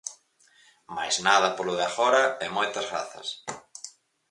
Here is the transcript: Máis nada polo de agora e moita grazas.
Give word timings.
Máis 0.95 1.15
nada 1.27 1.49
polo 1.57 1.73
de 1.79 1.85
agora 1.91 2.23
e 2.43 2.47
moita 2.57 2.81
grazas. 2.89 3.27